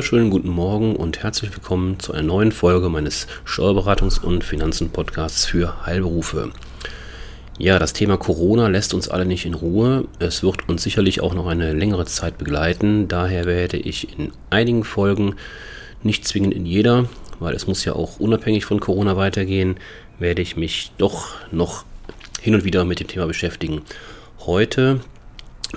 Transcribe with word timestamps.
Wunderschönen 0.00 0.30
guten 0.30 0.48
Morgen 0.48 0.96
und 0.96 1.22
herzlich 1.22 1.52
willkommen 1.52 2.00
zu 2.00 2.14
einer 2.14 2.22
neuen 2.22 2.52
Folge 2.52 2.88
meines 2.88 3.26
Steuerberatungs- 3.44 4.18
und 4.18 4.42
Finanzen-Podcasts 4.42 5.44
für 5.44 5.84
Heilberufe. 5.84 6.52
Ja, 7.58 7.78
das 7.78 7.92
Thema 7.92 8.16
Corona 8.16 8.68
lässt 8.68 8.94
uns 8.94 9.10
alle 9.10 9.26
nicht 9.26 9.44
in 9.44 9.52
Ruhe. 9.52 10.08
Es 10.18 10.42
wird 10.42 10.66
uns 10.70 10.82
sicherlich 10.82 11.20
auch 11.20 11.34
noch 11.34 11.46
eine 11.46 11.74
längere 11.74 12.06
Zeit 12.06 12.38
begleiten. 12.38 13.08
Daher 13.08 13.44
werde 13.44 13.76
ich 13.76 14.18
in 14.18 14.32
einigen 14.48 14.84
Folgen, 14.84 15.34
nicht 16.02 16.26
zwingend 16.26 16.54
in 16.54 16.64
jeder, 16.64 17.04
weil 17.38 17.54
es 17.54 17.66
muss 17.66 17.84
ja 17.84 17.92
auch 17.92 18.18
unabhängig 18.18 18.64
von 18.64 18.80
Corona 18.80 19.18
weitergehen, 19.18 19.76
werde 20.18 20.40
ich 20.40 20.56
mich 20.56 20.92
doch 20.96 21.34
noch 21.52 21.84
hin 22.40 22.54
und 22.54 22.64
wieder 22.64 22.86
mit 22.86 23.00
dem 23.00 23.06
Thema 23.06 23.26
beschäftigen. 23.26 23.82
Heute 24.38 25.00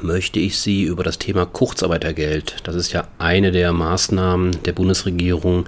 möchte 0.02 0.40
ich 0.40 0.58
Sie 0.58 0.84
über 0.84 1.04
das 1.04 1.20
Thema 1.20 1.46
Kurzarbeitergeld, 1.46 2.56
das 2.64 2.76
ist 2.76 2.94
ja 2.94 3.08
eine 3.20 3.52
der 3.52 3.74
Maßnahmen 3.74 4.64
der 4.64 4.74
Bundesregierung, 4.74 5.68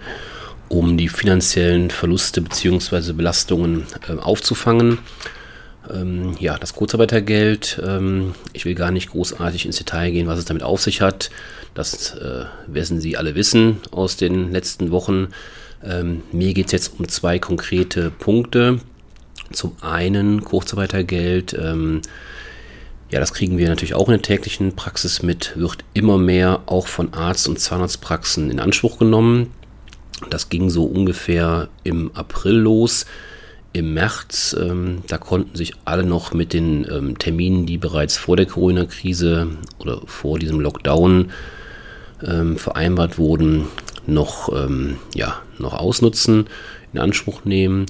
um 0.67 0.97
die 0.97 1.09
finanziellen 1.09 1.91
Verluste 1.91 2.41
bzw. 2.41 3.13
Belastungen 3.13 3.85
äh, 4.09 4.19
aufzufangen. 4.19 4.99
Ähm, 5.93 6.35
ja, 6.39 6.57
das 6.57 6.73
Kurzarbeitergeld, 6.73 7.81
ähm, 7.85 8.33
ich 8.53 8.65
will 8.65 8.75
gar 8.75 8.91
nicht 8.91 9.11
großartig 9.11 9.65
ins 9.65 9.77
Detail 9.77 10.11
gehen, 10.11 10.27
was 10.27 10.39
es 10.39 10.45
damit 10.45 10.63
auf 10.63 10.81
sich 10.81 11.01
hat. 11.01 11.29
Das 11.73 12.15
äh, 12.15 12.45
werden 12.67 12.99
Sie 12.99 13.17
alle 13.17 13.35
wissen 13.35 13.77
aus 13.91 14.17
den 14.17 14.51
letzten 14.51 14.91
Wochen. 14.91 15.27
Ähm, 15.83 16.23
mir 16.31 16.53
geht 16.53 16.67
es 16.67 16.71
jetzt 16.71 16.99
um 16.99 17.07
zwei 17.07 17.37
konkrete 17.37 18.09
Punkte. 18.09 18.79
Zum 19.51 19.75
einen 19.81 20.43
Kurzarbeitergeld. 20.43 21.55
Ja, 23.15 23.21
das 23.21 23.33
kriegen 23.33 23.57
wir 23.57 23.69
natürlich 23.69 23.93
auch 23.93 24.09
in 24.09 24.15
der 24.15 24.21
täglichen 24.21 24.75
Praxis 24.75 25.23
mit, 25.23 25.53
wird 25.55 25.85
immer 25.93 26.17
mehr 26.17 26.63
auch 26.65 26.85
von 26.85 27.13
Arzt- 27.13 27.47
und 27.47 27.57
Zahnarztpraxen 27.57 28.51
in 28.51 28.59
Anspruch 28.59 28.99
genommen. 28.99 29.51
Das 30.29 30.49
ging 30.49 30.69
so 30.69 30.83
ungefähr 30.83 31.69
im 31.85 32.11
April 32.13 32.55
los. 32.55 33.05
Im 33.71 33.93
März, 33.93 34.53
ähm, 34.59 35.03
da 35.07 35.17
konnten 35.17 35.55
sich 35.55 35.75
alle 35.85 36.03
noch 36.03 36.33
mit 36.33 36.51
den 36.51 36.85
ähm, 36.91 37.17
Terminen, 37.17 37.65
die 37.65 37.77
bereits 37.77 38.17
vor 38.17 38.35
der 38.35 38.47
Corona-Krise 38.47 39.47
oder 39.79 40.01
vor 40.05 40.37
diesem 40.37 40.59
Lockdown 40.59 41.31
ähm, 42.21 42.57
vereinbart 42.57 43.17
wurden, 43.17 43.67
noch, 44.05 44.49
ähm, 44.53 44.97
ja, 45.13 45.39
noch 45.57 45.73
ausnutzen, 45.73 46.47
in 46.91 46.99
Anspruch 46.99 47.45
nehmen. 47.45 47.85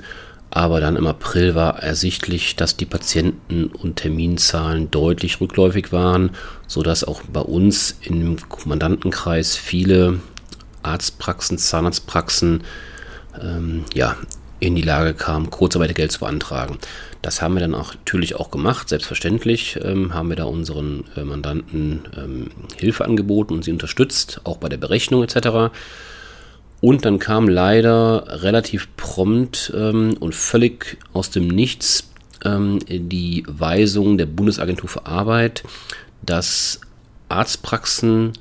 Aber 0.55 0.79
dann 0.79 0.95
im 0.95 1.05
April 1.05 1.53
war 1.53 1.83
ersichtlich, 1.83 2.55
dass 2.55 2.77
die 2.77 2.85
Patienten- 2.85 3.65
und 3.65 3.97
Terminzahlen 3.97 4.89
deutlich 4.89 5.41
rückläufig 5.41 5.91
waren, 5.91 6.29
sodass 6.65 7.03
auch 7.03 7.21
bei 7.23 7.41
uns 7.41 7.99
im 8.03 8.37
Kommandantenkreis 8.47 9.57
viele 9.57 10.21
Arztpraxen, 10.81 11.57
Zahnarztpraxen 11.57 12.63
ähm, 13.41 13.83
ja, 13.93 14.15
in 14.61 14.75
die 14.75 14.81
Lage 14.81 15.13
kamen, 15.13 15.49
Kurzarbeitergeld 15.49 16.13
zu 16.13 16.21
beantragen. 16.21 16.77
Das 17.21 17.41
haben 17.41 17.55
wir 17.55 17.59
dann 17.59 17.75
auch 17.75 17.93
natürlich 17.93 18.35
auch 18.35 18.49
gemacht. 18.49 18.87
Selbstverständlich 18.87 19.77
ähm, 19.83 20.13
haben 20.13 20.29
wir 20.29 20.37
da 20.37 20.45
unseren 20.45 21.03
äh, 21.17 21.25
Mandanten 21.25 22.03
ähm, 22.15 22.51
Hilfe 22.77 23.03
angeboten 23.03 23.55
und 23.55 23.65
sie 23.65 23.73
unterstützt, 23.73 24.39
auch 24.45 24.55
bei 24.55 24.69
der 24.69 24.77
Berechnung 24.77 25.21
etc. 25.21 25.75
Und 26.85 27.03
dann 27.03 27.17
kam 27.17 27.49
leider 27.49 28.43
relativ 28.43 28.95
prompt 28.95 29.73
ähm, 29.75 30.15
und 30.19 30.35
völlig 30.35 30.99
aus 31.13 31.31
dem 31.31 31.47
Nichts 31.47 32.11
ähm, 32.43 32.77
die 32.87 33.43
Weisung 33.47 34.19
der 34.19 34.27
Bundesagentur 34.27 34.87
für 34.87 35.07
Arbeit, 35.07 35.63
dass 36.21 36.81
Arztpraxen 37.27 38.33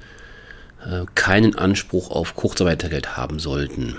äh, 0.84 1.06
keinen 1.15 1.54
Anspruch 1.54 2.10
auf 2.10 2.37
Kurzarbeitergeld 2.37 3.16
haben 3.16 3.38
sollten. 3.38 3.97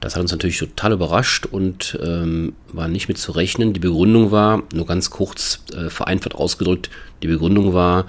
Das 0.00 0.14
hat 0.14 0.20
uns 0.20 0.32
natürlich 0.32 0.58
total 0.58 0.92
überrascht 0.92 1.46
und 1.46 1.98
ähm, 2.02 2.52
war 2.74 2.86
nicht 2.86 3.08
mit 3.08 3.16
zu 3.16 3.32
rechnen. 3.32 3.72
Die 3.72 3.80
Begründung 3.80 4.30
war, 4.30 4.62
nur 4.74 4.84
ganz 4.84 5.08
kurz 5.08 5.64
äh, 5.72 5.88
vereinfacht 5.88 6.34
ausgedrückt, 6.34 6.90
die 7.22 7.28
Begründung 7.28 7.72
war, 7.72 8.04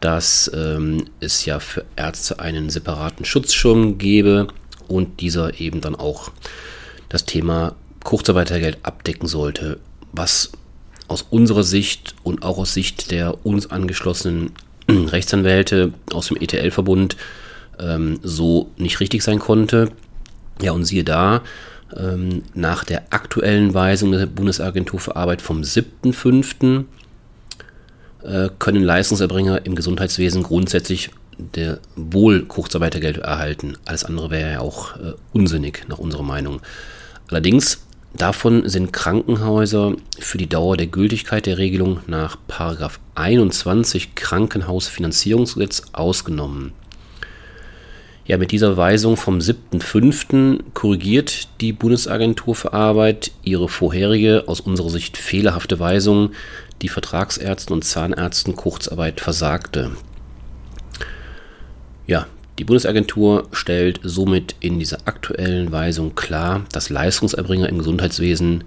dass 0.00 0.50
ähm, 0.54 1.06
es 1.20 1.46
ja 1.46 1.58
für 1.58 1.86
Ärzte 1.96 2.38
einen 2.38 2.68
separaten 2.68 3.24
Schutzschirm 3.24 3.96
gebe, 3.96 4.48
und 4.88 5.20
dieser 5.20 5.60
eben 5.60 5.80
dann 5.80 5.94
auch 5.94 6.30
das 7.08 7.24
Thema 7.24 7.74
Kurzarbeitergeld 8.02 8.78
abdecken 8.82 9.28
sollte, 9.28 9.78
was 10.12 10.52
aus 11.08 11.22
unserer 11.22 11.64
Sicht 11.64 12.14
und 12.22 12.42
auch 12.42 12.58
aus 12.58 12.74
Sicht 12.74 13.10
der 13.10 13.44
uns 13.46 13.70
angeschlossenen 13.70 14.52
Rechtsanwälte 14.88 15.92
aus 16.12 16.28
dem 16.28 16.36
ETL-Verbund 16.36 17.16
ähm, 17.78 18.20
so 18.22 18.70
nicht 18.76 19.00
richtig 19.00 19.22
sein 19.22 19.38
konnte. 19.38 19.90
Ja, 20.60 20.72
und 20.72 20.84
siehe 20.84 21.04
da, 21.04 21.42
ähm, 21.96 22.42
nach 22.54 22.84
der 22.84 23.04
aktuellen 23.10 23.74
Weisung 23.74 24.12
der 24.12 24.26
Bundesagentur 24.26 25.00
für 25.00 25.16
Arbeit 25.16 25.42
vom 25.42 25.62
7.5. 25.62 26.84
Äh, 28.22 28.50
können 28.58 28.82
Leistungserbringer 28.82 29.66
im 29.66 29.74
Gesundheitswesen 29.74 30.42
grundsätzlich 30.42 31.10
der 31.38 31.78
wohl 31.96 32.44
Kurzarbeitergeld 32.44 33.18
erhalten. 33.18 33.76
Alles 33.84 34.04
andere 34.04 34.30
wäre 34.30 34.52
ja 34.52 34.60
auch 34.60 34.96
äh, 34.96 35.12
unsinnig 35.32 35.84
nach 35.88 35.98
unserer 35.98 36.22
Meinung. 36.22 36.60
Allerdings 37.28 37.86
davon 38.14 38.68
sind 38.68 38.92
Krankenhäuser 38.92 39.94
für 40.18 40.38
die 40.38 40.48
Dauer 40.48 40.76
der 40.76 40.86
Gültigkeit 40.86 41.46
der 41.46 41.58
Regelung 41.58 42.00
nach 42.06 42.36
21 43.14 44.14
Krankenhausfinanzierungsgesetz 44.14 45.82
ausgenommen. 45.92 46.72
Ja, 48.26 48.38
mit 48.38 48.52
dieser 48.52 48.78
Weisung 48.78 49.18
vom 49.18 49.38
7.5. 49.38 50.60
korrigiert 50.72 51.48
die 51.60 51.74
Bundesagentur 51.74 52.54
für 52.54 52.72
Arbeit 52.72 53.32
ihre 53.42 53.68
vorherige, 53.68 54.44
aus 54.46 54.60
unserer 54.60 54.88
Sicht 54.88 55.18
fehlerhafte 55.18 55.78
Weisung, 55.78 56.30
die 56.80 56.88
Vertragsärzten 56.88 57.74
und 57.74 57.84
Zahnärzten 57.84 58.56
Kurzarbeit 58.56 59.20
versagte. 59.20 59.90
Ja, 62.06 62.26
die 62.58 62.64
Bundesagentur 62.64 63.48
stellt 63.52 64.00
somit 64.02 64.54
in 64.60 64.78
dieser 64.78 64.98
aktuellen 65.06 65.72
Weisung 65.72 66.14
klar, 66.14 66.64
dass 66.70 66.90
Leistungserbringer 66.90 67.68
im 67.68 67.78
Gesundheitswesen, 67.78 68.64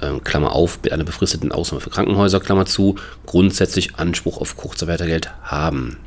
äh, 0.00 0.18
Klammer 0.24 0.52
auf, 0.52 0.80
mit 0.82 0.92
einer 0.92 1.04
befristeten 1.04 1.52
Ausnahme 1.52 1.80
für 1.80 1.90
Krankenhäuser, 1.90 2.40
Klammer 2.40 2.66
zu, 2.66 2.96
grundsätzlich 3.26 3.96
Anspruch 3.96 4.40
auf 4.40 4.56
Kurzarbeitergeld 4.56 5.30
haben. 5.42 5.98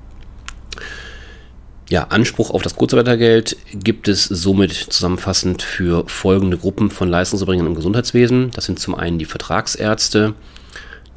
Ja, 1.90 2.08
Anspruch 2.10 2.50
auf 2.50 2.64
das 2.64 2.76
Kurzarbeitergeld 2.76 3.56
gibt 3.72 4.10
es 4.10 4.26
somit 4.26 4.74
zusammenfassend 4.74 5.62
für 5.62 6.04
folgende 6.10 6.58
Gruppen 6.58 6.92
von 6.92 7.08
Leistungserbringern 7.08 7.68
im 7.68 7.76
Gesundheitswesen. 7.76 8.52
Das 8.52 8.66
sind 8.66 8.78
zum 8.78 8.94
einen 8.94 9.20
die 9.20 9.26
Vertragsärzte, 9.26 10.34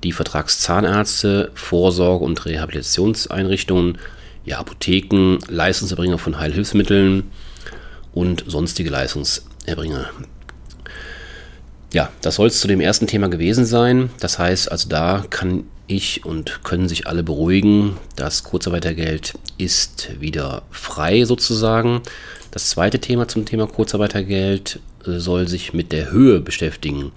die 0.04 0.12
Vertragszahnärzte, 0.12 1.50
Vorsorge- 1.54 2.24
und 2.24 2.46
Rehabilitationseinrichtungen, 2.46 3.98
ja, 4.50 4.58
Apotheken, 4.58 5.38
Leistungserbringer 5.48 6.18
von 6.18 6.38
Heilhilfsmitteln 6.38 7.30
und 8.12 8.44
sonstige 8.48 8.90
Leistungserbringer. 8.90 10.10
Ja, 11.92 12.10
das 12.20 12.34
soll 12.34 12.48
es 12.48 12.60
zu 12.60 12.66
dem 12.66 12.80
ersten 12.80 13.06
Thema 13.06 13.28
gewesen 13.28 13.64
sein. 13.64 14.10
Das 14.18 14.38
heißt, 14.38 14.70
also 14.70 14.88
da 14.88 15.24
kann 15.30 15.64
ich 15.86 16.24
und 16.24 16.64
können 16.64 16.88
sich 16.88 17.06
alle 17.06 17.22
beruhigen. 17.22 17.96
Das 18.16 18.42
Kurzarbeitergeld 18.42 19.34
ist 19.56 20.20
wieder 20.20 20.62
frei 20.70 21.24
sozusagen. 21.24 22.02
Das 22.50 22.70
zweite 22.70 22.98
Thema 22.98 23.28
zum 23.28 23.44
Thema 23.44 23.68
Kurzarbeitergeld 23.68 24.80
äh, 25.06 25.18
soll 25.18 25.46
sich 25.46 25.72
mit 25.72 25.92
der 25.92 26.10
Höhe 26.10 26.40
beschäftigen. 26.40 27.12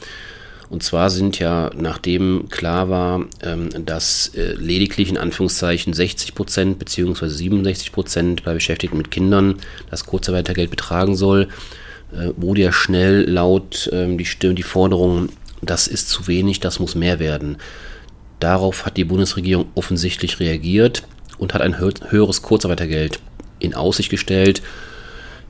Und 0.69 0.81
zwar 0.81 1.09
sind 1.09 1.39
ja, 1.39 1.69
nachdem 1.75 2.47
klar 2.49 2.89
war, 2.89 3.25
ähm, 3.41 3.69
dass 3.85 4.31
äh, 4.35 4.53
lediglich 4.53 5.09
in 5.09 5.17
Anführungszeichen 5.17 5.93
60 5.93 6.35
Prozent 6.35 6.79
bzw. 6.79 7.27
67 7.27 7.91
Prozent 7.91 8.43
bei 8.43 8.53
Beschäftigten 8.53 8.97
mit 8.97 9.11
Kindern 9.11 9.55
das 9.91 10.05
Kurzarbeitergeld 10.05 10.69
betragen 10.69 11.15
soll, 11.15 11.49
äh, 12.11 12.29
wurde 12.37 12.61
ja 12.61 12.71
schnell 12.71 13.29
laut 13.29 13.89
ähm, 13.93 14.17
die 14.17 14.25
Stimme, 14.25 14.55
die 14.55 14.63
Forderung, 14.63 15.29
das 15.61 15.87
ist 15.87 16.09
zu 16.09 16.27
wenig, 16.27 16.59
das 16.59 16.79
muss 16.79 16.95
mehr 16.95 17.19
werden. 17.19 17.57
Darauf 18.39 18.85
hat 18.85 18.97
die 18.97 19.05
Bundesregierung 19.05 19.67
offensichtlich 19.75 20.39
reagiert 20.39 21.03
und 21.37 21.53
hat 21.53 21.61
ein 21.61 21.79
höheres 21.79 22.41
Kurzarbeitergeld 22.41 23.19
in 23.59 23.73
Aussicht 23.73 24.09
gestellt, 24.09 24.61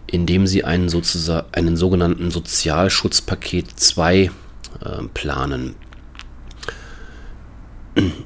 indem 0.07 0.47
sie 0.47 0.63
einen, 0.63 0.89
sozusagen, 0.89 1.47
einen 1.53 1.75
sogenannten 1.75 2.29
Sozialschutzpaket 2.29 3.79
2 3.79 4.29
äh, 4.83 5.03
planen. 5.13 5.75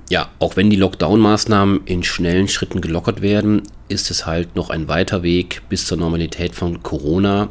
Ja, 0.10 0.30
auch 0.40 0.56
wenn 0.56 0.70
die 0.70 0.78
Lockdown-Maßnahmen 0.78 1.82
in 1.86 2.04
schnellen 2.04 2.48
Schritten 2.48 2.80
gelockert 2.80 3.22
werden, 3.22 3.64
ist 3.90 4.12
es 4.12 4.26
halt 4.26 4.56
noch 4.56 4.70
ein 4.70 4.88
weiter 4.88 5.24
Weg 5.24 5.62
bis 5.68 5.86
zur 5.86 5.98
Normalität 5.98 6.56
von 6.56 6.82
Corona 6.84 7.50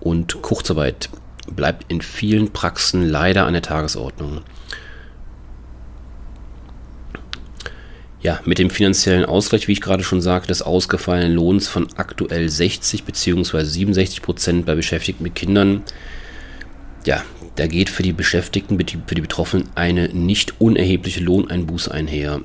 und 0.00 0.42
Kurzarbeit 0.42 1.08
bleibt 1.50 1.90
in 1.90 2.02
vielen 2.02 2.52
Praxen 2.52 3.08
leider 3.08 3.46
an 3.46 3.54
der 3.54 3.62
Tagesordnung. 3.62 4.42
Ja, 8.20 8.40
mit 8.44 8.58
dem 8.58 8.68
finanziellen 8.68 9.24
Ausgleich, 9.24 9.68
wie 9.68 9.72
ich 9.72 9.80
gerade 9.80 10.02
schon 10.02 10.20
sagte, 10.20 10.48
des 10.48 10.60
ausgefallenen 10.60 11.34
Lohns 11.34 11.68
von 11.68 11.86
aktuell 11.96 12.48
60 12.48 13.04
bzw. 13.04 13.64
67 13.64 14.22
Prozent 14.22 14.66
bei 14.66 14.74
Beschäftigten 14.74 15.22
mit 15.22 15.36
Kindern, 15.36 15.84
ja, 17.08 17.24
da 17.56 17.66
geht 17.66 17.88
für 17.88 18.02
die 18.02 18.12
Beschäftigten, 18.12 18.78
für 18.78 19.14
die 19.14 19.22
Betroffenen 19.22 19.70
eine 19.74 20.10
nicht 20.10 20.60
unerhebliche 20.60 21.20
Lohneinbuße 21.20 21.90
einher. 21.90 22.42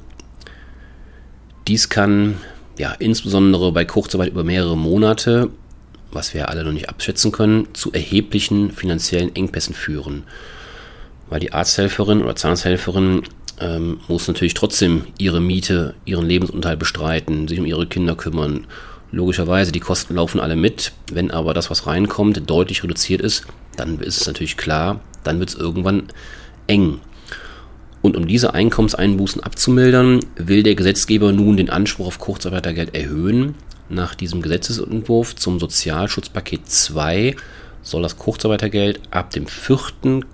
Dies 1.67 1.89
kann 1.89 2.37
ja 2.77 2.93
insbesondere 2.93 3.73
bei 3.73 3.83
Kurzarbeit 3.83 4.29
über 4.29 4.45
mehrere 4.45 4.77
Monate, 4.77 5.49
was 6.13 6.33
wir 6.33 6.47
alle 6.47 6.63
noch 6.63 6.71
nicht 6.71 6.87
abschätzen 6.87 7.33
können, 7.33 7.67
zu 7.73 7.91
erheblichen 7.91 8.71
finanziellen 8.71 9.35
Engpässen 9.35 9.75
führen. 9.75 10.23
Weil 11.27 11.41
die 11.41 11.51
Arzthelferin 11.51 12.21
oder 12.23 12.37
Zahnarzthelferin 12.37 13.23
ähm, 13.59 13.99
muss 14.07 14.29
natürlich 14.29 14.53
trotzdem 14.53 15.07
ihre 15.17 15.41
Miete, 15.41 15.93
ihren 16.05 16.25
Lebensunterhalt 16.25 16.79
bestreiten, 16.79 17.49
sich 17.49 17.59
um 17.59 17.65
ihre 17.65 17.85
Kinder 17.85 18.15
kümmern. 18.15 18.65
Logischerweise, 19.11 19.73
die 19.73 19.81
Kosten 19.81 20.15
laufen 20.15 20.39
alle 20.39 20.55
mit. 20.55 20.93
Wenn 21.11 21.31
aber 21.31 21.53
das, 21.53 21.69
was 21.69 21.85
reinkommt, 21.85 22.49
deutlich 22.49 22.81
reduziert 22.81 23.19
ist, 23.19 23.45
dann 23.75 23.99
ist 23.99 24.21
es 24.21 24.27
natürlich 24.27 24.57
klar, 24.57 24.99
dann 25.23 25.39
wird 25.39 25.49
es 25.49 25.55
irgendwann 25.55 26.03
eng. 26.67 26.99
Und 28.01 28.17
um 28.17 28.27
diese 28.27 28.53
Einkommenseinbußen 28.53 29.41
abzumildern, 29.41 30.19
will 30.35 30.63
der 30.63 30.75
Gesetzgeber 30.75 31.31
nun 31.31 31.55
den 31.55 31.69
Anspruch 31.69 32.07
auf 32.07 32.19
Kurzarbeitergeld 32.19 32.93
erhöhen. 32.95 33.55
Nach 33.89 34.15
diesem 34.15 34.41
Gesetzesentwurf 34.41 35.35
zum 35.35 35.59
Sozialschutzpaket 35.59 36.69
2 36.69 37.35
soll 37.81 38.01
das 38.01 38.17
Kurzarbeitergeld 38.17 39.01
ab 39.11 39.29
dem 39.29 39.47
vierten 39.47 40.25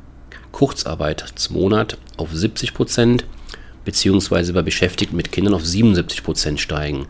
Kurzarbeitsmonat 0.52 1.98
auf 2.18 2.30
70 2.34 2.74
Prozent 2.74 3.26
beziehungsweise 3.86 4.54
bei 4.54 4.62
Beschäftigten 4.62 5.16
mit 5.16 5.32
Kindern 5.32 5.54
auf 5.54 5.66
77 5.66 6.24
Prozent 6.24 6.60
steigen. 6.60 7.08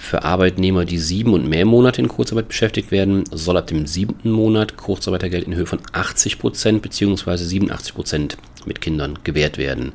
Für 0.00 0.22
Arbeitnehmer, 0.22 0.84
die 0.84 0.96
sieben 0.96 1.34
und 1.34 1.48
mehr 1.48 1.66
Monate 1.66 2.00
in 2.00 2.06
Kurzarbeit 2.06 2.46
beschäftigt 2.46 2.92
werden, 2.92 3.24
soll 3.32 3.56
ab 3.56 3.66
dem 3.66 3.84
siebten 3.84 4.30
Monat 4.30 4.76
Kurzarbeitergeld 4.76 5.48
in 5.48 5.56
Höhe 5.56 5.66
von 5.66 5.80
80 5.92 6.38
Prozent 6.38 6.82
bzw. 6.82 7.36
87 7.36 7.94
Prozent 7.94 8.36
mit 8.64 8.80
Kindern 8.80 9.18
gewährt 9.24 9.58
werden. 9.58 9.92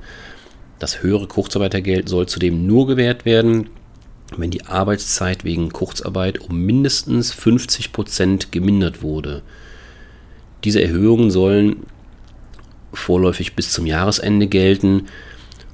Das 0.78 1.02
höhere 1.02 1.28
Kurzarbeitergeld 1.28 2.10
soll 2.10 2.28
zudem 2.28 2.68
nur 2.68 2.86
gewährt 2.86 3.24
werden, 3.24 3.70
wenn 4.36 4.52
die 4.52 4.66
Arbeitszeit 4.66 5.46
wegen 5.46 5.72
Kurzarbeit 5.72 6.38
um 6.42 6.60
mindestens 6.60 7.32
50 7.32 7.94
Prozent 7.94 8.52
gemindert 8.52 9.02
wurde. 9.02 9.42
Diese 10.66 10.84
Erhöhungen 10.84 11.32
sollen 11.32 11.78
vorläufig 12.92 13.56
bis 13.56 13.72
zum 13.72 13.86
Jahresende 13.86 14.48
gelten, 14.48 15.08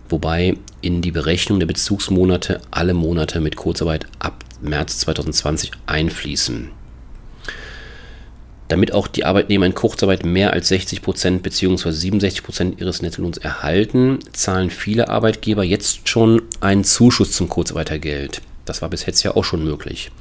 wobei 0.08 0.56
in 0.82 1.02
die 1.02 1.12
Berechnung 1.12 1.60
der 1.60 1.68
Bezugsmonate 1.68 2.62
alle 2.72 2.94
Monate 2.94 3.40
mit 3.40 3.56
Kurzarbeit 3.56 4.06
ab 4.20 4.44
März 4.62 5.00
2020 5.00 5.72
einfließen. 5.86 6.70
Damit 8.70 8.94
auch 8.94 9.08
die 9.08 9.26
Arbeitnehmer 9.26 9.66
in 9.66 9.74
Kurzarbeit 9.74 10.26
mehr 10.26 10.54
als 10.54 10.72
60% 10.72 11.40
bzw. 11.40 11.90
67% 11.90 12.80
ihres 12.80 13.02
Nettolohns 13.02 13.40
erhalten, 13.40 14.20
zahlen 14.32 14.70
viele 14.70 15.10
Arbeitgeber 15.10 15.64
jetzt 15.64 16.08
schon 16.08 16.44
einen 16.62 16.84
Zuschuss 16.84 17.32
zum 17.32 17.50
Kurzarbeitergeld. 17.50 18.42
Das 18.66 18.84
war 18.84 18.90
bis 18.90 19.08
jetzt 19.08 19.24
ja 19.24 19.36
auch 19.36 19.44
schon 19.44 19.64
möglich. 19.64 20.12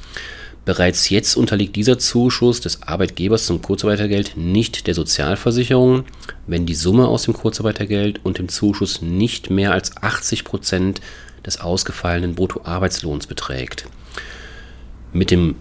Bereits 0.68 1.08
jetzt 1.08 1.34
unterliegt 1.34 1.76
dieser 1.76 1.98
Zuschuss 1.98 2.60
des 2.60 2.82
Arbeitgebers 2.82 3.46
zum 3.46 3.62
Kurzarbeitergeld 3.62 4.36
nicht 4.36 4.86
der 4.86 4.92
Sozialversicherung, 4.92 6.04
wenn 6.46 6.66
die 6.66 6.74
Summe 6.74 7.08
aus 7.08 7.22
dem 7.22 7.32
Kurzarbeitergeld 7.32 8.20
und 8.22 8.36
dem 8.36 8.50
Zuschuss 8.50 9.00
nicht 9.00 9.48
mehr 9.48 9.72
als 9.72 9.96
80 9.96 10.44
Prozent 10.44 11.00
des 11.46 11.58
ausgefallenen 11.58 12.34
Bruttoarbeitslohns 12.34 13.26
beträgt. 13.26 13.86
Mit 15.14 15.30
dem 15.30 15.54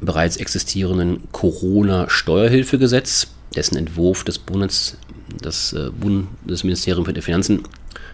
bereits 0.00 0.38
existierenden 0.38 1.24
Corona-Steuerhilfegesetz, 1.32 3.26
dessen 3.54 3.76
Entwurf 3.76 4.24
des 4.24 4.38
Bundes, 4.38 4.96
das 5.42 5.74
äh, 5.74 5.90
Bundesministerium 5.90 7.04
für 7.04 7.12
die 7.12 7.20
Finanzen 7.20 7.64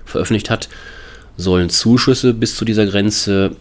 veröffentlicht 0.04 0.50
hat, 0.50 0.69
sollen 1.37 1.70
Zuschüsse 1.70 2.34
bis 2.34 2.56
zu 2.56 2.64
dieser 2.64 2.87
Grenze 2.87 3.54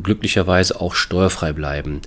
glücklicherweise 0.00 0.80
auch 0.80 0.94
steuerfrei 0.94 1.52
bleiben. 1.52 2.00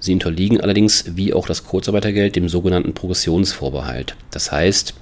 Sie 0.00 0.12
unterliegen 0.12 0.60
allerdings, 0.60 1.16
wie 1.16 1.32
auch 1.32 1.46
das 1.46 1.64
Kurzarbeitergeld, 1.64 2.36
dem 2.36 2.48
sogenannten 2.48 2.94
Progressionsvorbehalt. 2.94 4.16
Das 4.30 4.52
heißt, 4.52 4.94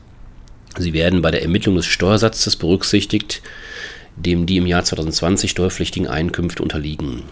sie 0.79 0.93
werden 0.93 1.23
bei 1.23 1.31
der 1.31 1.43
Ermittlung 1.43 1.77
des 1.77 1.87
Steuersatzes 1.87 2.57
berücksichtigt, 2.57 3.43
dem 4.17 4.47
die 4.47 4.59
im 4.59 4.67
Jahr 4.67 4.85
2020 4.85 5.51
steuerpflichtigen 5.51 6.09
Einkünfte 6.09 6.63
unterliegen. 6.63 7.25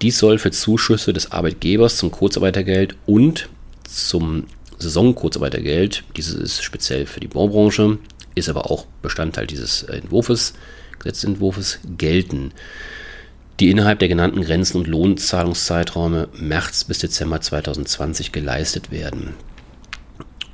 Dies 0.00 0.18
soll 0.18 0.38
für 0.38 0.52
Zuschüsse 0.52 1.12
des 1.12 1.32
Arbeitgebers 1.32 1.96
zum 1.96 2.10
Kurzarbeitergeld 2.10 2.96
und 3.04 3.48
zum 3.84 4.44
Saisonkurzarbeitergeld, 4.78 6.04
dieses 6.16 6.34
ist 6.34 6.62
speziell 6.62 7.04
für 7.04 7.20
die 7.20 7.26
Baubranche, 7.26 7.98
ist 8.34 8.48
aber 8.48 8.70
auch 8.70 8.86
Bestandteil 9.02 9.46
dieses 9.46 9.82
Entwurfs, 9.82 10.54
Gesetzentwurfs, 11.00 11.80
gelten 11.96 12.52
die 13.60 13.70
innerhalb 13.70 13.98
der 13.98 14.08
genannten 14.08 14.42
Grenzen 14.42 14.78
und 14.78 14.86
Lohnzahlungszeiträume 14.86 16.28
März 16.38 16.84
bis 16.84 16.98
Dezember 16.98 17.40
2020 17.40 18.32
geleistet 18.32 18.90
werden. 18.90 19.34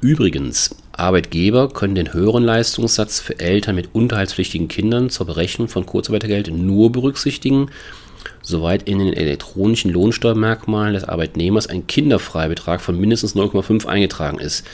Übrigens, 0.01 0.77
Arbeitgeber 0.93 1.69
können 1.69 1.95
den 1.95 2.13
höheren 2.13 2.45
Leistungssatz 2.45 3.21
für 3.21 3.41
Eltern 3.41 3.75
mit 3.75 3.95
unterhaltspflichtigen 3.95 4.69
Kindern 4.69 5.11
zur 5.11 5.27
Berechnung 5.27 5.69
von 5.69 5.87
Kurzarbeitergeld 5.87 6.49
nur 6.53 6.93
berücksichtigen, 6.93 7.71
soweit 8.43 8.85
in 8.85 8.99
den 8.99 9.13
elektronischen 9.13 9.91
Lohnsteuermerkmalen 9.91 10.95
des 10.95 11.05
Arbeitnehmers 11.05 11.67
ein 11.67 11.87
Kinderfreibetrag 11.87 12.81
von 12.81 13.01
mindestens 13.01 13.35
0,5 13.35 13.87
eingetragen 13.87 14.39
ist. 14.39 14.67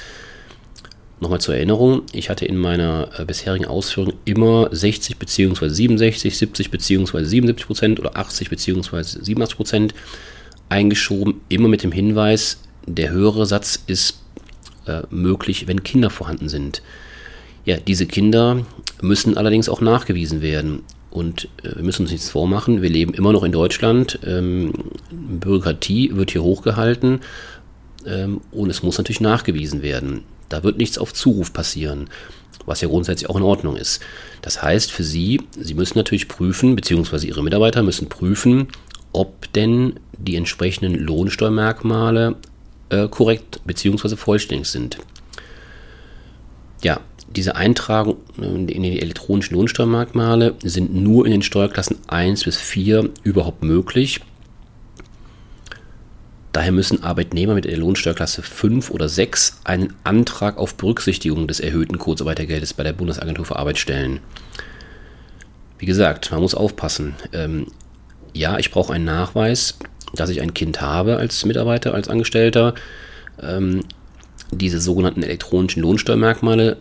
Nochmal 1.21 1.41
zur 1.41 1.55
Erinnerung, 1.55 2.03
ich 2.13 2.31
hatte 2.31 2.47
in 2.47 2.57
meiner 2.57 3.11
äh, 3.19 3.27
bisherigen 3.27 3.67
Ausführung 3.67 4.15
immer 4.25 4.69
60 4.73 5.19
bzw. 5.19 5.69
67, 5.69 6.37
70 6.37 6.71
bzw. 6.71 7.25
77 7.25 7.67
Prozent 7.67 8.01
oder 8.01 8.17
80 8.17 8.49
bzw. 8.49 9.03
87 9.03 9.57
Prozent 9.57 9.95
eingeschoben, 10.71 11.43
immer 11.51 11.69
mit 11.69 11.83
dem 11.83 11.93
Hinweis, 11.93 12.63
der 12.87 13.11
höhere 13.11 13.45
Satz 13.45 13.83
ist 13.87 14.23
äh, 14.87 15.03
möglich, 15.11 15.69
wenn 15.69 15.83
Kinder 15.83 16.09
vorhanden 16.09 16.49
sind. 16.49 16.81
Ja, 17.67 17.77
diese 17.77 18.07
Kinder 18.07 18.65
müssen 19.03 19.37
allerdings 19.37 19.69
auch 19.69 19.83
nachgewiesen 19.83 20.41
werden. 20.41 20.83
Und 21.11 21.49
äh, 21.63 21.77
wir 21.77 21.83
müssen 21.83 22.03
uns 22.03 22.13
nichts 22.13 22.31
vormachen, 22.31 22.81
wir 22.81 22.89
leben 22.89 23.13
immer 23.13 23.33
noch 23.33 23.45
in 23.45 23.53
Deutschland. 23.53 24.19
Ähm, 24.25 24.73
Bürokratie 25.11 26.17
wird 26.17 26.31
hier 26.31 26.43
hochgehalten 26.43 27.21
und 28.05 28.71
es 28.71 28.83
muss 28.83 28.99
natürlich 28.99 29.21
nachgewiesen 29.21 29.83
werden. 29.83 30.25
Da 30.49 30.63
wird 30.63 30.79
nichts 30.79 30.99
auf 30.99 31.13
Zuruf 31.13 31.53
passieren, 31.53 32.09
was 32.67 32.81
ja 32.81 32.89
grundsätzlich 32.89 33.31
auch 33.31 33.37
in 33.37 33.43
Ordnung 33.43 33.77
ist. 33.77 34.01
Das 34.43 34.63
heißt 34.63 34.91
für 34.91 35.05
Sie, 35.05 35.41
Sie 35.59 35.75
müssen 35.75 35.99
natürlich 35.99 36.29
prüfen, 36.29 36.77
beziehungsweise 36.77 37.27
Ihre 37.27 37.43
Mitarbeiter 37.43 37.83
müssen 37.83 38.09
prüfen, 38.09 38.69
ob 39.13 39.53
denn 39.53 39.95
die 40.19 40.37
entsprechenden 40.37 40.95
Lohnsteuermerkmale 40.95 42.37
äh, 42.91 43.09
korrekt 43.09 43.61
beziehungsweise 43.65 44.17
vollständig 44.17 44.69
sind. 44.69 44.99
Ja, 46.83 47.01
diese 47.35 47.55
Eintragung 47.55 48.17
in 48.39 48.67
die 48.67 49.01
elektronischen 49.01 49.55
Lohnsteuermerkmale 49.55 50.55
sind 50.63 50.95
nur 50.95 51.27
in 51.27 51.33
den 51.33 51.43
Steuerklassen 51.43 51.99
1 52.09 52.45
bis 52.45 52.57
4 52.57 53.11
überhaupt 53.23 53.63
möglich. 53.63 54.21
Daher 56.53 56.73
müssen 56.73 57.05
Arbeitnehmer 57.05 57.55
mit 57.55 57.65
der 57.65 57.77
Lohnsteuerklasse 57.77 58.43
5 58.43 58.91
oder 58.91 59.09
6 59.09 59.61
einen 59.65 59.95
Antrag 60.03 60.59
auf 60.59 60.75
Berücksichtigung 60.75 61.47
des 61.47 61.61
erhöhten 61.61 61.99
Kurzarbeitergeldes 61.99 62.75
bei 62.75 62.83
der 62.83 62.93
Bundesagentur 62.93 63.45
für 63.45 63.57
Arbeit 63.57 63.79
stellen. 63.79 64.21
Wie 65.79 65.87
gesagt, 65.87 66.31
man 66.33 66.41
muss 66.41 66.55
aufpassen. 66.55 67.15
Ähm, 67.33 67.69
ja, 68.33 68.59
ich 68.59 68.71
brauche 68.71 68.93
einen 68.93 69.05
Nachweis, 69.05 69.79
dass 70.13 70.31
ich 70.31 70.43
ein 70.43 70.55
Kind 70.55 70.81
habe 70.81 71.17
als 71.17 71.45
Mitarbeiter, 71.45 71.95
als 71.95 72.09
Angestellter. 72.09 72.75
Ähm, 73.41 73.81
diese 74.51 74.81
sogenannten 74.81 75.23
elektronischen 75.23 75.83
Lohnsteuermerkmale 75.83 76.79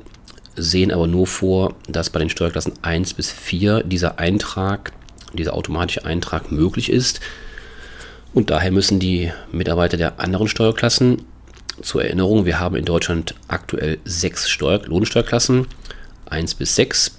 sehen 0.56 0.92
aber 0.92 1.08
nur 1.08 1.28
vor, 1.28 1.76
dass 1.88 2.10
bei 2.10 2.20
den 2.20 2.30
Steuerklassen 2.30 2.74
1 2.82 3.14
bis 3.14 3.32
4 3.32 3.84
dieser 3.84 4.20
Eintrag, 4.20 4.92
dieser 5.34 5.54
automatische 5.54 6.06
Eintrag 6.06 6.52
möglich 6.52 6.92
ist. 6.92 7.22
Und 8.34 8.50
daher 8.50 8.72
müssen 8.72 9.00
die 9.00 9.32
Mitarbeiter 9.52 9.98
der 9.98 10.20
anderen 10.20 10.48
Steuerklassen, 10.48 11.24
zur 11.82 12.04
Erinnerung, 12.04 12.46
wir 12.46 12.60
haben 12.60 12.76
in 12.76 12.86
Deutschland 12.86 13.36
aktuell 13.48 14.00
sechs 14.04 14.50
Steuer 14.50 14.82
Lohnsteuerklassen, 14.86 15.68
1 16.30 16.56
bis 16.56 16.76
6, 16.76 17.18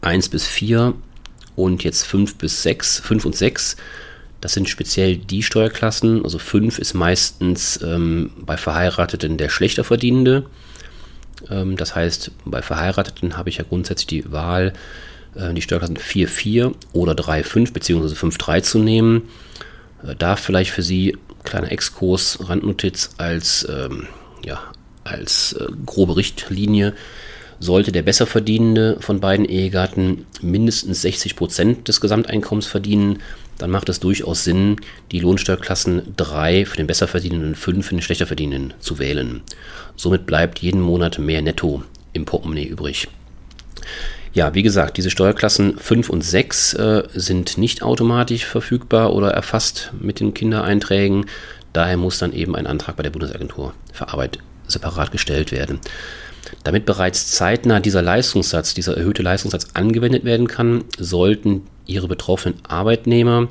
1 0.00 0.28
bis 0.28 0.46
4 0.46 0.94
und 1.56 1.84
jetzt 1.84 2.06
5 2.06 2.36
bis 2.36 2.62
6, 2.62 3.00
5 3.00 3.24
und 3.26 3.36
6. 3.36 3.76
Das 4.40 4.54
sind 4.54 4.68
speziell 4.68 5.16
die 5.16 5.42
Steuerklassen. 5.42 6.24
Also 6.24 6.38
5 6.38 6.78
ist 6.78 6.94
meistens 6.94 7.80
ähm, 7.82 8.30
bei 8.38 8.56
Verheirateten 8.56 9.36
der 9.36 9.50
schlechter 9.50 9.84
verdienende. 9.84 10.46
Ähm, 11.50 11.76
das 11.76 11.94
heißt, 11.94 12.30
bei 12.46 12.62
Verheirateten 12.62 13.36
habe 13.36 13.50
ich 13.50 13.58
ja 13.58 13.64
grundsätzlich 13.68 14.06
die 14.06 14.32
Wahl, 14.32 14.72
äh, 15.34 15.52
die 15.52 15.62
Steuerklassen 15.62 15.98
4.4 15.98 16.74
oder 16.92 17.12
3.5 17.12 17.72
bzw. 17.72 18.14
5.3 18.14 18.62
zu 18.62 18.78
nehmen. 18.78 19.28
Äh, 20.06 20.14
da 20.16 20.36
vielleicht 20.36 20.70
für 20.70 20.82
Sie 20.82 21.16
kleiner 21.44 21.72
Exkurs, 21.72 22.38
Randnotiz 22.48 23.10
als, 23.18 23.66
ähm, 23.70 24.06
ja, 24.44 24.60
als 25.04 25.54
äh, 25.54 25.66
grobe 25.86 26.16
Richtlinie. 26.16 26.94
Sollte 27.58 27.92
der 27.92 28.02
Besserverdienende 28.02 28.96
von 29.00 29.20
beiden 29.20 29.44
Ehegatten 29.44 30.24
mindestens 30.40 31.02
60 31.02 31.36
Prozent 31.36 31.88
des 31.88 32.00
Gesamteinkommens 32.00 32.66
verdienen, 32.66 33.18
dann 33.58 33.70
macht 33.70 33.90
es 33.90 34.00
durchaus 34.00 34.44
Sinn, 34.44 34.76
die 35.12 35.20
Lohnsteuerklassen 35.20 36.14
3 36.16 36.64
für 36.64 36.78
den 36.78 36.86
Besserverdienenden 36.86 37.50
und 37.50 37.56
5 37.56 37.86
für 37.86 37.94
den 37.94 38.00
Schlechterverdienenden 38.00 38.72
zu 38.80 38.98
wählen. 38.98 39.42
Somit 39.96 40.24
bleibt 40.24 40.60
jeden 40.60 40.80
Monat 40.80 41.18
mehr 41.18 41.42
Netto 41.42 41.84
im 42.14 42.24
Portemonnaie 42.24 42.64
übrig. 42.64 43.08
Ja, 44.32 44.54
wie 44.54 44.62
gesagt, 44.62 44.96
diese 44.96 45.10
Steuerklassen 45.10 45.76
5 45.76 46.08
und 46.08 46.22
6 46.22 46.74
äh, 46.74 47.02
sind 47.14 47.58
nicht 47.58 47.82
automatisch 47.82 48.44
verfügbar 48.46 49.12
oder 49.12 49.32
erfasst 49.32 49.92
mit 49.98 50.20
den 50.20 50.34
Kindereinträgen. 50.34 51.26
Daher 51.72 51.96
muss 51.96 52.18
dann 52.18 52.32
eben 52.32 52.54
ein 52.54 52.68
Antrag 52.68 52.96
bei 52.96 53.02
der 53.02 53.10
Bundesagentur 53.10 53.74
für 53.92 54.08
Arbeit 54.08 54.38
separat 54.68 55.10
gestellt 55.10 55.50
werden. 55.50 55.80
Damit 56.62 56.86
bereits 56.86 57.32
zeitnah 57.32 57.80
dieser 57.80 58.02
Leistungssatz, 58.02 58.72
dieser 58.72 58.96
erhöhte 58.96 59.22
Leistungssatz 59.22 59.68
angewendet 59.74 60.24
werden 60.24 60.46
kann, 60.46 60.84
sollten 60.98 61.62
Ihre 61.86 62.06
betroffenen 62.06 62.58
Arbeitnehmer 62.68 63.48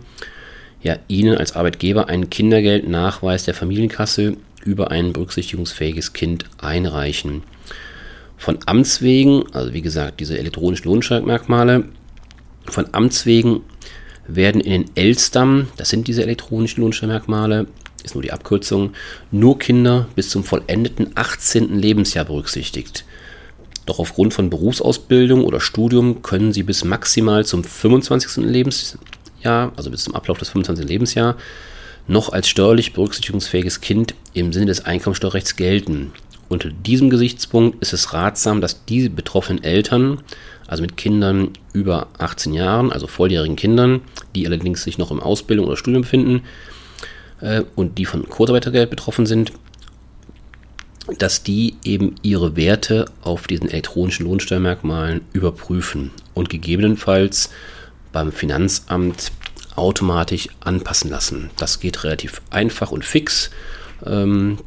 ja 0.82 0.96
Ihnen 1.10 1.38
als 1.38 1.58
Arbeitgeber 1.58 2.08
einen 2.08 2.30
Kindergeldnachweis 2.30 3.44
der 3.44 3.54
Familienkasse 3.54 4.38
über 4.64 4.92
ein 4.92 5.12
berücksichtigungsfähiges 5.12 6.14
Kind 6.14 6.46
einreichen. 6.58 7.44
Von 8.40 8.58
Amts 8.66 9.02
wegen, 9.02 9.44
also 9.52 9.74
wie 9.74 9.82
gesagt, 9.82 10.22
diese 10.22 10.40
elektronischen 10.40 10.86
Lohnsteuermerkmale, 10.86 11.90
von 12.66 12.88
Amts 12.94 13.26
wegen 13.26 13.62
werden 14.28 14.62
in 14.62 14.72
den 14.72 14.86
Elstern, 14.96 15.68
das 15.76 15.90
sind 15.90 16.08
diese 16.08 16.24
elektronischen 16.24 16.82
Lohnsteuermerkmale, 16.82 17.68
ist 18.02 18.16
nur 18.16 18.24
die 18.24 18.32
Abkürzung, 18.32 18.94
nur 19.30 19.60
Kinder 19.60 20.08
bis 20.16 20.30
zum 20.30 20.46
vollendeten 20.46 21.12
18. 21.16 21.78
Lebensjahr 21.78 22.24
berücksichtigt. 22.24 23.04
Doch 23.86 24.00
aufgrund 24.00 24.34
von 24.34 24.50
Berufsausbildung 24.50 25.44
oder 25.44 25.60
Studium 25.60 26.22
können 26.22 26.54
sie 26.54 26.64
bis 26.64 26.86
maximal 26.86 27.44
zum 27.44 27.66
25. 27.66 28.46
Lebensjahr, 28.46 29.74
also 29.76 29.92
bis 29.92 30.06
zum 30.06 30.16
Ablauf 30.16 30.38
des 30.38 30.48
25. 30.48 30.88
Lebensjahr, 30.88 31.36
noch 32.08 32.32
als 32.32 32.48
steuerlich 32.48 32.94
berücksichtigungsfähiges 32.94 33.82
Kind 33.82 34.16
im 34.34 34.54
Sinne 34.54 34.68
des 34.68 34.86
Einkommensteuerrechts 34.86 35.58
gelten. 35.58 36.14
Unter 36.50 36.70
diesem 36.70 37.12
Gesichtspunkt 37.12 37.82
ist 37.82 37.94
es 37.94 38.12
ratsam, 38.12 38.60
dass 38.60 38.84
die 38.86 39.08
betroffenen 39.08 39.64
Eltern, 39.64 40.22
also 40.68 40.82
mit 40.82 40.98
Kindern 40.98 41.52
über 41.74 42.08
18 42.18 42.54
Jahren, 42.54 42.92
also 42.92 43.06
volljährigen 43.06 43.56
Kindern, 43.56 44.02
die 44.36 44.46
allerdings 44.48 44.84
sich 44.84 44.98
noch 44.98 45.12
in 45.12 45.20
Ausbildung 45.20 45.68
oder 45.68 45.78
Studium 45.78 46.02
befinden 46.02 46.42
äh, 47.42 47.64
und 47.76 48.00
die 48.00 48.06
von 48.06 48.28
Kurzarbeitergeld 48.28 48.90
betroffen 48.90 49.28
sind, 49.28 49.54
dass 51.18 51.44
die 51.44 51.76
eben 51.84 52.16
ihre 52.24 52.56
Werte 52.56 53.06
auf 53.22 53.48
diesen 53.48 53.70
elektronischen 53.70 54.26
Lohnsteuermerkmalen 54.26 55.22
überprüfen 55.34 56.12
und 56.34 56.50
gegebenenfalls 56.50 57.52
beim 58.12 58.32
Finanzamt 58.32 59.32
automatisch 59.76 60.50
anpassen 60.60 61.10
lassen. 61.10 61.52
Das 61.58 61.80
geht 61.80 62.04
relativ 62.04 62.42
einfach 62.50 62.92
und 62.92 63.06
fix. 63.06 63.50
Ähm, 64.06 64.58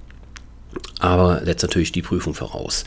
aber 1.03 1.45
setzt 1.45 1.63
natürlich 1.63 1.93
die 1.93 2.03
Prüfung 2.03 2.33
voraus. 2.33 2.85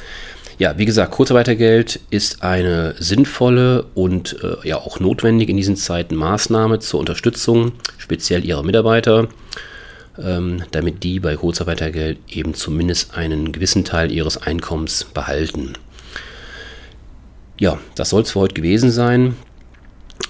Ja, 0.57 0.77
wie 0.77 0.85
gesagt, 0.85 1.11
Kurzarbeitergeld 1.11 1.99
ist 2.11 2.43
eine 2.43 2.95
sinnvolle 2.97 3.83
und 3.93 4.41
äh, 4.41 4.67
ja 4.67 4.77
auch 4.77 5.01
notwendige 5.01 5.51
in 5.51 5.57
diesen 5.57 5.75
Zeiten 5.75 6.15
Maßnahme 6.15 6.79
zur 6.79 7.01
Unterstützung, 7.01 7.73
speziell 7.97 8.45
ihrer 8.45 8.63
Mitarbeiter, 8.63 9.27
ähm, 10.17 10.63
damit 10.71 11.03
die 11.03 11.19
bei 11.19 11.35
Kurzarbeitergeld 11.35 12.19
eben 12.29 12.53
zumindest 12.53 13.17
einen 13.17 13.51
gewissen 13.51 13.83
Teil 13.83 14.13
ihres 14.13 14.37
Einkommens 14.37 15.03
behalten. 15.03 15.73
Ja, 17.59 17.77
das 17.95 18.11
soll 18.11 18.21
es 18.21 18.31
für 18.31 18.39
heute 18.39 18.53
gewesen 18.53 18.91
sein. 18.91 19.35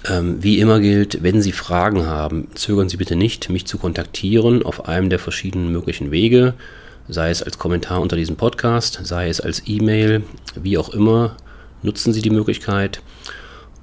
Ähm, 0.09 0.41
wie 0.41 0.59
immer 0.59 0.79
gilt, 0.79 1.21
wenn 1.21 1.39
Sie 1.43 1.51
Fragen 1.51 2.07
haben, 2.07 2.47
zögern 2.55 2.89
Sie 2.89 2.97
bitte 2.97 3.15
nicht, 3.15 3.51
mich 3.51 3.67
zu 3.67 3.77
kontaktieren 3.77 4.63
auf 4.63 4.87
einem 4.87 5.11
der 5.11 5.19
verschiedenen 5.19 5.71
möglichen 5.71 6.09
Wege 6.09 6.55
sei 7.07 7.29
es 7.29 7.43
als 7.43 7.57
Kommentar 7.57 8.01
unter 8.01 8.15
diesem 8.15 8.35
Podcast, 8.35 8.99
sei 9.03 9.29
es 9.29 9.41
als 9.41 9.63
E-Mail, 9.65 10.23
wie 10.55 10.77
auch 10.77 10.89
immer, 10.89 11.37
nutzen 11.83 12.13
Sie 12.13 12.21
die 12.21 12.29
Möglichkeit. 12.29 13.01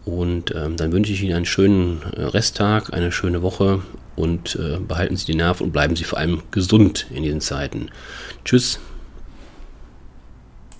Und 0.05 0.53
ähm, 0.55 0.77
dann 0.77 0.93
wünsche 0.93 1.13
ich 1.13 1.23
Ihnen 1.23 1.37
einen 1.37 1.47
schönen 1.47 2.03
äh, 2.17 2.23
Resttag, 2.23 2.93
eine 2.93 3.13
schöne 3.13 3.43
Woche 3.43 3.83
und 4.17 4.57
äh, 4.57 4.79
behalten 4.79 5.17
Sie 5.17 5.27
die 5.27 5.37
Nerven 5.37 5.65
und 5.65 5.73
bleiben 5.73 5.95
Sie 5.95 6.05
vor 6.05 6.19
allem 6.19 6.43
gesund 6.51 7.07
in 7.13 7.23
diesen 7.23 7.41
Zeiten. 7.41 7.89
Tschüss, 8.45 8.81